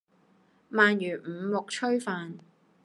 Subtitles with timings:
[0.71, 2.39] 鰻魚五目炊飯